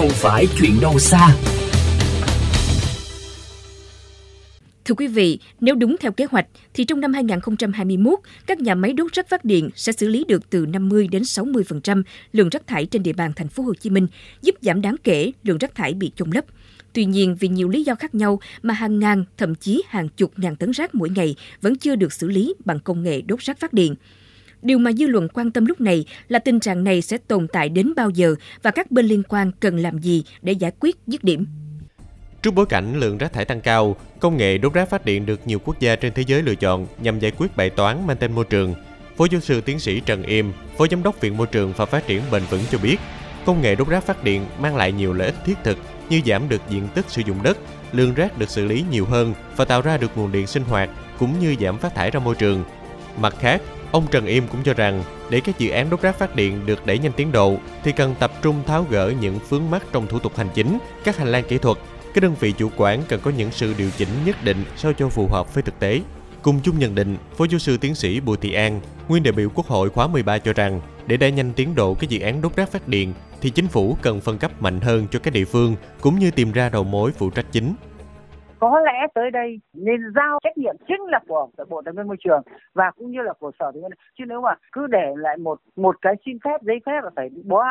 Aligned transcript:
không 0.00 0.10
phải 0.10 0.46
chuyện 0.60 0.80
đâu 0.80 0.98
xa. 0.98 1.36
Thưa 4.84 4.94
quý 4.94 5.08
vị, 5.08 5.38
nếu 5.60 5.74
đúng 5.74 5.96
theo 6.00 6.12
kế 6.12 6.24
hoạch 6.30 6.46
thì 6.74 6.84
trong 6.84 7.00
năm 7.00 7.12
2021, 7.12 8.18
các 8.46 8.60
nhà 8.60 8.74
máy 8.74 8.92
đốt 8.92 9.12
rác 9.12 9.28
phát 9.28 9.44
điện 9.44 9.70
sẽ 9.74 9.92
xử 9.92 10.08
lý 10.08 10.24
được 10.28 10.50
từ 10.50 10.66
50 10.66 11.08
đến 11.08 11.22
60% 11.22 12.02
lượng 12.32 12.48
rác 12.48 12.66
thải 12.66 12.86
trên 12.86 13.02
địa 13.02 13.12
bàn 13.12 13.32
thành 13.36 13.48
phố 13.48 13.62
Hồ 13.62 13.74
Chí 13.74 13.90
Minh, 13.90 14.06
giúp 14.42 14.54
giảm 14.60 14.80
đáng 14.80 14.96
kể 15.04 15.32
lượng 15.42 15.58
rác 15.58 15.74
thải 15.74 15.94
bị 15.94 16.12
chôn 16.16 16.30
lấp. 16.30 16.44
Tuy 16.92 17.04
nhiên, 17.04 17.36
vì 17.40 17.48
nhiều 17.48 17.68
lý 17.68 17.84
do 17.84 17.94
khác 17.94 18.14
nhau 18.14 18.40
mà 18.62 18.74
hàng 18.74 18.98
ngàn, 18.98 19.24
thậm 19.38 19.54
chí 19.54 19.82
hàng 19.88 20.08
chục 20.08 20.32
ngàn 20.36 20.56
tấn 20.56 20.70
rác 20.70 20.94
mỗi 20.94 21.10
ngày 21.10 21.36
vẫn 21.60 21.76
chưa 21.76 21.96
được 21.96 22.12
xử 22.12 22.28
lý 22.28 22.54
bằng 22.64 22.80
công 22.80 23.02
nghệ 23.02 23.20
đốt 23.20 23.40
rác 23.40 23.58
phát 23.58 23.72
điện. 23.72 23.94
Điều 24.62 24.78
mà 24.78 24.92
dư 24.92 25.06
luận 25.06 25.28
quan 25.28 25.50
tâm 25.50 25.66
lúc 25.66 25.80
này 25.80 26.04
là 26.28 26.38
tình 26.38 26.60
trạng 26.60 26.84
này 26.84 27.02
sẽ 27.02 27.18
tồn 27.28 27.48
tại 27.48 27.68
đến 27.68 27.92
bao 27.96 28.10
giờ 28.10 28.34
và 28.62 28.70
các 28.70 28.90
bên 28.90 29.06
liên 29.06 29.22
quan 29.28 29.52
cần 29.60 29.76
làm 29.76 29.98
gì 29.98 30.24
để 30.42 30.52
giải 30.52 30.72
quyết 30.80 30.96
dứt 31.06 31.24
điểm. 31.24 31.46
Trước 32.42 32.50
bối 32.54 32.66
cảnh 32.66 33.00
lượng 33.00 33.18
rác 33.18 33.32
thải 33.32 33.44
tăng 33.44 33.60
cao, 33.60 33.96
công 34.20 34.36
nghệ 34.36 34.58
đốt 34.58 34.74
rác 34.74 34.90
phát 34.90 35.04
điện 35.04 35.26
được 35.26 35.40
nhiều 35.44 35.58
quốc 35.58 35.80
gia 35.80 35.96
trên 35.96 36.12
thế 36.12 36.22
giới 36.26 36.42
lựa 36.42 36.54
chọn 36.54 36.86
nhằm 37.02 37.18
giải 37.18 37.32
quyết 37.36 37.56
bài 37.56 37.70
toán 37.70 38.06
mang 38.06 38.16
tên 38.16 38.32
môi 38.32 38.44
trường. 38.44 38.74
Phó 39.16 39.26
giáo 39.30 39.40
sư 39.40 39.60
tiến 39.60 39.78
sĩ 39.78 40.00
Trần 40.00 40.22
Im, 40.22 40.52
Phó 40.78 40.86
Giám 40.90 41.02
đốc 41.02 41.20
Viện 41.20 41.36
Môi 41.36 41.46
trường 41.46 41.72
và 41.76 41.86
Phát 41.86 42.06
triển 42.06 42.22
Bền 42.30 42.42
vững 42.50 42.62
cho 42.70 42.78
biết, 42.78 42.96
công 43.46 43.62
nghệ 43.62 43.74
đốt 43.74 43.88
rác 43.88 44.04
phát 44.04 44.24
điện 44.24 44.46
mang 44.60 44.76
lại 44.76 44.92
nhiều 44.92 45.12
lợi 45.12 45.26
ích 45.26 45.44
thiết 45.44 45.54
thực 45.64 45.78
như 46.08 46.20
giảm 46.26 46.48
được 46.48 46.60
diện 46.70 46.88
tích 46.94 47.04
sử 47.08 47.22
dụng 47.26 47.42
đất, 47.42 47.58
lượng 47.92 48.14
rác 48.14 48.38
được 48.38 48.50
xử 48.50 48.64
lý 48.64 48.84
nhiều 48.90 49.04
hơn 49.04 49.34
và 49.56 49.64
tạo 49.64 49.82
ra 49.82 49.96
được 49.96 50.10
nguồn 50.16 50.32
điện 50.32 50.46
sinh 50.46 50.64
hoạt 50.64 50.90
cũng 51.18 51.40
như 51.40 51.54
giảm 51.60 51.78
phát 51.78 51.94
thải 51.94 52.10
ra 52.10 52.20
môi 52.20 52.34
trường. 52.34 52.64
Mặt 53.18 53.34
khác, 53.40 53.62
ông 53.92 54.06
Trần 54.10 54.26
Im 54.26 54.48
cũng 54.48 54.62
cho 54.62 54.74
rằng 54.74 55.04
để 55.30 55.40
các 55.40 55.58
dự 55.58 55.70
án 55.70 55.90
đốt 55.90 56.02
rác 56.02 56.18
phát 56.18 56.36
điện 56.36 56.66
được 56.66 56.86
đẩy 56.86 56.98
nhanh 56.98 57.12
tiến 57.12 57.32
độ 57.32 57.56
thì 57.84 57.92
cần 57.92 58.14
tập 58.18 58.32
trung 58.42 58.62
tháo 58.66 58.86
gỡ 58.90 59.12
những 59.20 59.38
vướng 59.48 59.70
mắc 59.70 59.82
trong 59.92 60.06
thủ 60.06 60.18
tục 60.18 60.36
hành 60.36 60.48
chính, 60.54 60.78
các 61.04 61.16
hành 61.16 61.32
lang 61.32 61.44
kỹ 61.48 61.58
thuật 61.58 61.78
các 62.14 62.20
đơn 62.22 62.34
vị 62.40 62.52
chủ 62.52 62.70
quản 62.76 63.02
cần 63.08 63.20
có 63.20 63.30
những 63.30 63.50
sự 63.52 63.74
điều 63.78 63.90
chỉnh 63.96 64.08
nhất 64.24 64.36
định 64.44 64.64
sao 64.76 64.92
cho 64.92 65.08
phù 65.08 65.26
hợp 65.26 65.54
với 65.54 65.62
thực 65.62 65.78
tế. 65.78 66.00
Cùng 66.42 66.60
chung 66.62 66.78
nhận 66.78 66.94
định, 66.94 67.16
Phó 67.36 67.44
giáo 67.44 67.58
sư 67.58 67.76
tiến 67.76 67.94
sĩ 67.94 68.20
Bùi 68.20 68.36
Thị 68.36 68.52
An, 68.52 68.80
nguyên 69.08 69.22
đại 69.22 69.32
biểu 69.32 69.48
Quốc 69.54 69.66
hội 69.66 69.90
khóa 69.90 70.06
13 70.06 70.38
cho 70.38 70.52
rằng, 70.52 70.80
để 71.06 71.16
đẩy 71.16 71.32
nhanh 71.32 71.52
tiến 71.52 71.74
độ 71.74 71.94
các 71.94 72.10
dự 72.10 72.20
án 72.20 72.42
đốt 72.42 72.56
rác 72.56 72.72
phát 72.72 72.88
điện, 72.88 73.12
thì 73.40 73.50
chính 73.50 73.68
phủ 73.68 73.96
cần 74.02 74.20
phân 74.20 74.38
cấp 74.38 74.62
mạnh 74.62 74.80
hơn 74.80 75.06
cho 75.10 75.18
các 75.18 75.34
địa 75.34 75.44
phương, 75.44 75.76
cũng 76.00 76.18
như 76.18 76.30
tìm 76.30 76.52
ra 76.52 76.68
đầu 76.68 76.84
mối 76.84 77.12
phụ 77.12 77.30
trách 77.30 77.46
chính. 77.52 77.74
Có 78.60 78.80
lẽ 78.80 79.06
tới 79.14 79.30
đây 79.30 79.60
nên 79.72 80.00
giao 80.14 80.38
trách 80.42 80.58
nhiệm 80.58 80.76
chính 80.88 81.00
là 81.00 81.20
của 81.28 81.48
Bộ 81.68 81.82
Tài 81.84 81.94
nguyên 81.94 82.06
Môi 82.06 82.16
trường 82.24 82.42
và 82.74 82.90
cũng 82.90 83.10
như 83.10 83.22
là 83.22 83.32
của 83.32 83.50
Sở 83.58 83.70
Tài 83.72 83.80
nguyên. 83.80 83.92
Chứ 84.18 84.24
nếu 84.28 84.40
mà 84.40 84.54
cứ 84.72 84.86
để 84.86 85.14
lại 85.16 85.36
một 85.36 85.60
một 85.76 85.96
cái 86.02 86.14
xin 86.24 86.38
phép, 86.44 86.62
giấy 86.62 86.80
phép 86.86 87.00
là 87.04 87.10
phải 87.16 87.30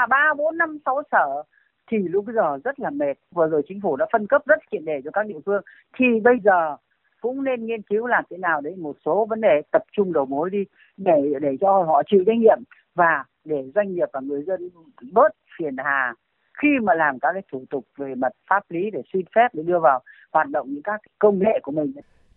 ba, 0.09 0.33
bốn, 0.37 0.57
năm, 0.57 0.77
sáu 0.85 1.01
sở 1.11 1.43
thì 1.91 1.97
lúc 1.97 2.25
bây 2.25 2.35
giờ 2.35 2.57
rất 2.63 2.79
là 2.79 2.89
mệt. 2.89 3.13
Vừa 3.35 3.47
rồi 3.47 3.61
chính 3.67 3.81
phủ 3.81 3.95
đã 3.95 4.05
phân 4.11 4.27
cấp 4.27 4.41
rất 4.45 4.59
triệt 4.71 4.81
để 4.85 5.01
cho 5.03 5.11
các 5.11 5.25
địa 5.27 5.39
phương. 5.45 5.61
Thì 5.97 6.05
bây 6.23 6.35
giờ 6.43 6.75
cũng 7.21 7.43
nên 7.43 7.65
nghiên 7.65 7.81
cứu 7.81 8.07
làm 8.07 8.23
thế 8.29 8.37
nào 8.37 8.61
đấy 8.61 8.75
một 8.75 8.95
số 9.05 9.25
vấn 9.25 9.41
đề, 9.41 9.61
tập 9.71 9.83
trung 9.91 10.13
đầu 10.13 10.25
mối 10.25 10.49
đi 10.49 10.63
để 10.97 11.33
để 11.41 11.57
cho 11.61 11.83
họ 11.83 12.01
chịu 12.05 12.23
trách 12.27 12.37
nhiệm 12.37 12.59
và 12.95 13.23
để 13.45 13.71
doanh 13.75 13.93
nghiệp 13.93 14.09
và 14.13 14.19
người 14.19 14.43
dân 14.43 14.69
bớt 15.13 15.31
phiền 15.57 15.75
hà 15.77 16.13
khi 16.61 16.67
mà 16.83 16.93
làm 16.93 17.19
các 17.19 17.29
cái 17.33 17.43
thủ 17.51 17.65
tục 17.69 17.85
về 17.97 18.15
mặt 18.15 18.31
pháp 18.49 18.63
lý 18.69 18.89
để 18.93 19.01
xin 19.13 19.21
phép 19.35 19.47
để 19.53 19.63
đưa 19.63 19.79
vào 19.79 20.01
hoạt 20.31 20.49
động 20.49 20.73
những 20.73 20.83
các 20.83 21.01
công 21.19 21.39
nghệ 21.39 21.59
của 21.63 21.71
mình. 21.71 21.93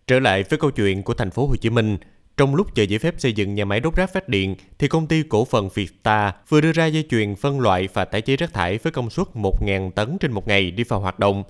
Trở 0.07 0.19
lại 0.19 0.43
với 0.49 0.59
câu 0.59 0.71
chuyện 0.71 1.03
của 1.03 1.13
thành 1.13 1.31
phố 1.31 1.47
Hồ 1.47 1.55
Chí 1.55 1.69
Minh, 1.69 1.97
trong 2.37 2.55
lúc 2.55 2.75
chờ 2.75 2.83
giấy 2.83 2.99
phép 2.99 3.13
xây 3.17 3.33
dựng 3.33 3.55
nhà 3.55 3.65
máy 3.65 3.79
đốt 3.79 3.95
rác 3.95 4.09
phát 4.13 4.29
điện, 4.29 4.55
thì 4.79 4.87
công 4.87 5.07
ty 5.07 5.23
cổ 5.29 5.45
phần 5.45 5.69
Vietta 5.73 6.33
vừa 6.49 6.61
đưa 6.61 6.71
ra 6.71 6.85
dây 6.85 7.05
chuyền 7.09 7.35
phân 7.35 7.59
loại 7.59 7.89
và 7.93 8.05
tái 8.05 8.21
chế 8.21 8.35
rác 8.35 8.53
thải 8.53 8.77
với 8.77 8.91
công 8.91 9.09
suất 9.09 9.27
1.000 9.33 9.91
tấn 9.91 10.17
trên 10.19 10.31
một 10.31 10.47
ngày 10.47 10.71
đi 10.71 10.83
vào 10.83 10.99
hoạt 10.99 11.19
động. 11.19 11.43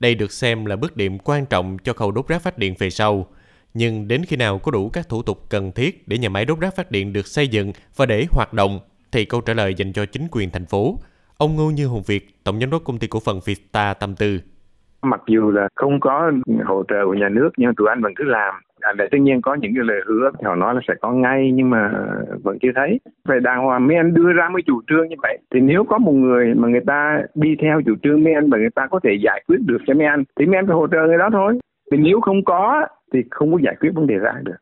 Đây 0.00 0.14
được 0.14 0.32
xem 0.32 0.66
là 0.66 0.76
bước 0.76 0.96
điểm 0.96 1.18
quan 1.18 1.46
trọng 1.46 1.78
cho 1.84 1.92
khâu 1.92 2.10
đốt 2.10 2.28
rác 2.28 2.42
phát 2.42 2.58
điện 2.58 2.74
về 2.78 2.90
sau. 2.90 3.26
Nhưng 3.74 4.08
đến 4.08 4.24
khi 4.24 4.36
nào 4.36 4.58
có 4.58 4.70
đủ 4.70 4.88
các 4.88 5.08
thủ 5.08 5.22
tục 5.22 5.50
cần 5.50 5.72
thiết 5.72 6.08
để 6.08 6.18
nhà 6.18 6.28
máy 6.28 6.44
đốt 6.44 6.60
rác 6.60 6.76
phát 6.76 6.90
điện 6.90 7.12
được 7.12 7.26
xây 7.26 7.48
dựng 7.48 7.72
và 7.96 8.06
để 8.06 8.26
hoạt 8.30 8.52
động, 8.52 8.80
thì 9.12 9.24
câu 9.24 9.40
trả 9.40 9.54
lời 9.54 9.74
dành 9.74 9.92
cho 9.92 10.06
chính 10.06 10.26
quyền 10.30 10.50
thành 10.50 10.66
phố. 10.66 10.98
Ông 11.44 11.56
Ngô 11.56 11.70
Như 11.70 11.86
Hùng 11.86 12.02
Việt, 12.06 12.22
Tổng 12.44 12.60
giám 12.60 12.70
đốc 12.70 12.82
công 12.84 12.98
ty 12.98 13.06
cổ 13.06 13.18
phần 13.26 13.40
Vieta 13.46 13.94
tâm 13.94 14.14
tư. 14.18 14.38
Mặc 15.02 15.20
dù 15.26 15.50
là 15.50 15.68
không 15.74 16.00
có 16.00 16.32
hỗ 16.64 16.82
trợ 16.88 17.04
của 17.04 17.14
nhà 17.14 17.28
nước 17.28 17.50
nhưng 17.56 17.74
tụi 17.74 17.88
anh 17.88 18.02
vẫn 18.02 18.12
cứ 18.16 18.24
làm. 18.24 18.54
À, 18.80 18.92
để 18.98 19.08
tất 19.10 19.18
nhiên 19.20 19.42
có 19.42 19.54
những 19.54 19.72
cái 19.74 19.84
lời 19.84 20.00
hứa 20.06 20.30
họ 20.44 20.54
nói 20.54 20.74
là 20.74 20.80
sẽ 20.88 20.94
có 21.00 21.12
ngay 21.12 21.50
nhưng 21.54 21.70
mà 21.70 21.92
vẫn 22.42 22.58
chưa 22.62 22.68
thấy. 22.74 23.00
Phải 23.28 23.40
đàng 23.40 23.64
hoàng 23.64 23.86
mấy 23.86 23.96
anh 23.96 24.14
đưa 24.14 24.32
ra 24.32 24.48
mới 24.48 24.62
chủ 24.66 24.82
trương 24.88 25.08
như 25.08 25.16
vậy. 25.22 25.38
Thì 25.54 25.60
nếu 25.60 25.84
có 25.88 25.98
một 25.98 26.12
người 26.12 26.54
mà 26.54 26.68
người 26.68 26.84
ta 26.86 27.22
đi 27.34 27.48
theo 27.62 27.80
chủ 27.86 27.94
trương 28.02 28.24
mấy 28.24 28.34
anh 28.34 28.50
và 28.50 28.58
người 28.58 28.74
ta 28.74 28.86
có 28.90 29.00
thể 29.04 29.10
giải 29.24 29.44
quyết 29.48 29.60
được 29.60 29.78
cho 29.86 29.94
mấy 29.94 30.06
anh 30.06 30.24
thì 30.38 30.46
mấy 30.46 30.56
anh 30.56 30.66
phải 30.66 30.76
hỗ 30.76 30.86
trợ 30.86 31.06
người 31.06 31.18
đó 31.18 31.28
thôi. 31.32 31.58
Thì 31.92 31.98
nếu 31.98 32.20
không 32.20 32.44
có 32.44 32.86
thì 33.12 33.18
không 33.30 33.52
có 33.52 33.58
giải 33.64 33.76
quyết 33.80 33.90
vấn 33.94 34.06
đề 34.06 34.14
ra 34.14 34.32
được. 34.42 34.56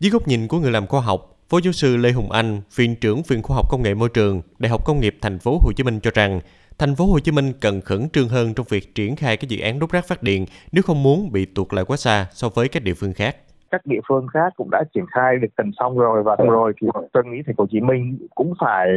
Dưới 0.00 0.10
góc 0.10 0.22
nhìn 0.28 0.40
của 0.48 0.58
người 0.58 0.72
làm 0.72 0.86
khoa 0.86 1.00
học 1.00 1.20
Phó 1.52 1.58
giáo 1.64 1.72
sư 1.72 1.96
Lê 1.96 2.12
Hùng 2.12 2.30
Anh, 2.30 2.60
viện 2.76 2.96
trưởng 3.00 3.22
Viện 3.28 3.42
Khoa 3.42 3.56
học 3.56 3.66
Công 3.70 3.82
nghệ 3.82 3.94
Môi 3.94 4.08
trường, 4.14 4.42
Đại 4.58 4.70
học 4.70 4.80
Công 4.84 5.00
nghiệp 5.00 5.14
Thành 5.22 5.38
phố 5.38 5.58
Hồ 5.62 5.72
Chí 5.76 5.84
Minh 5.84 6.00
cho 6.02 6.10
rằng 6.14 6.40
thành 6.78 6.94
phố 6.94 7.04
Hồ 7.06 7.18
Chí 7.18 7.32
Minh 7.32 7.52
cần 7.60 7.80
khẩn 7.80 8.08
trương 8.12 8.28
hơn 8.28 8.54
trong 8.56 8.66
việc 8.70 8.94
triển 8.94 9.16
khai 9.16 9.36
các 9.36 9.48
dự 9.48 9.60
án 9.60 9.78
đốt 9.78 9.90
rác 9.90 10.04
phát 10.04 10.22
điện 10.22 10.46
nếu 10.72 10.82
không 10.82 11.02
muốn 11.02 11.32
bị 11.32 11.46
tuột 11.54 11.74
lại 11.74 11.84
quá 11.84 11.96
xa 11.96 12.26
so 12.30 12.48
với 12.54 12.68
các 12.68 12.82
địa 12.82 12.94
phương 12.94 13.12
khác. 13.12 13.36
Các 13.70 13.86
địa 13.86 14.00
phương 14.08 14.26
khác 14.34 14.52
cũng 14.56 14.70
đã 14.70 14.84
triển 14.94 15.04
khai 15.06 15.36
được 15.38 15.48
tần 15.56 15.70
xong 15.78 15.98
rồi 15.98 16.22
và 16.22 16.36
xong 16.38 16.50
rồi 16.50 16.72
thì 16.80 16.88
tôi 17.12 17.24
nghĩ 17.24 17.42
thành 17.46 17.56
phố 17.56 17.62
Hồ 17.62 17.68
Chí 17.70 17.80
Minh 17.80 18.18
cũng 18.34 18.54
phải 18.60 18.88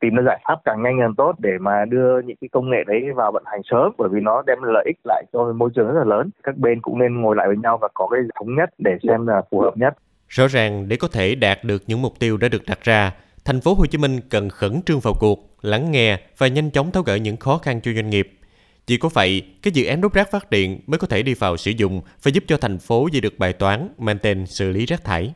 tìm 0.00 0.14
ra 0.14 0.22
giải 0.26 0.40
pháp 0.48 0.56
càng 0.64 0.82
nhanh 0.82 0.96
càng 1.00 1.14
tốt 1.16 1.34
để 1.38 1.52
mà 1.60 1.84
đưa 1.84 2.20
những 2.20 2.36
cái 2.40 2.48
công 2.52 2.70
nghệ 2.70 2.84
đấy 2.86 3.00
vào 3.14 3.32
vận 3.32 3.44
hành 3.46 3.60
sớm 3.70 3.92
bởi 3.98 4.08
vì 4.12 4.20
nó 4.20 4.42
đem 4.46 4.58
lợi 4.62 4.84
ích 4.86 4.98
lại 5.04 5.24
cho 5.32 5.52
môi 5.52 5.70
trường 5.74 5.86
rất 5.86 5.98
là 5.98 6.16
lớn. 6.16 6.30
Các 6.42 6.56
bên 6.56 6.80
cũng 6.80 6.98
nên 6.98 7.20
ngồi 7.20 7.36
lại 7.36 7.46
với 7.46 7.56
nhau 7.56 7.78
và 7.80 7.88
có 7.94 8.08
cái 8.10 8.20
thống 8.34 8.54
nhất 8.54 8.70
để 8.78 8.98
xem 9.08 9.26
là 9.26 9.42
phù 9.50 9.60
hợp 9.60 9.76
nhất 9.76 9.94
rõ 10.28 10.46
ràng 10.46 10.88
để 10.88 10.96
có 10.96 11.08
thể 11.08 11.34
đạt 11.34 11.64
được 11.64 11.82
những 11.86 12.02
mục 12.02 12.18
tiêu 12.18 12.36
đã 12.36 12.48
được 12.48 12.64
đặt 12.66 12.84
ra 12.84 13.12
thành 13.44 13.60
phố 13.60 13.74
Hồ 13.74 13.86
Chí 13.86 13.98
Minh 13.98 14.20
cần 14.28 14.50
khẩn 14.50 14.82
trương 14.86 15.00
vào 15.00 15.14
cuộc 15.14 15.58
lắng 15.62 15.90
nghe 15.90 16.18
và 16.38 16.46
nhanh 16.46 16.70
chóng 16.70 16.92
tháo 16.92 17.02
gỡ 17.02 17.14
những 17.14 17.36
khó 17.36 17.58
khăn 17.58 17.80
cho 17.80 17.92
doanh 17.92 18.10
nghiệp 18.10 18.36
chỉ 18.86 18.96
có 18.96 19.08
vậy, 19.08 19.42
các 19.62 19.74
dự 19.74 19.84
án 19.84 20.00
đốt 20.00 20.12
rác 20.12 20.30
phát 20.30 20.50
điện 20.50 20.80
mới 20.86 20.98
có 20.98 21.06
thể 21.06 21.22
đi 21.22 21.34
vào 21.34 21.56
sử 21.56 21.70
dụng 21.70 22.02
và 22.22 22.30
giúp 22.30 22.44
cho 22.46 22.56
thành 22.56 22.78
phố 22.78 23.08
giải 23.12 23.20
được 23.20 23.38
bài 23.38 23.52
toán 23.52 23.88
mang 23.98 24.18
tên 24.18 24.46
xử 24.46 24.70
lý 24.70 24.86
rác 24.86 25.04
thải. 25.04 25.32